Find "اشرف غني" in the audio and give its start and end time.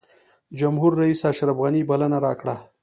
1.31-1.81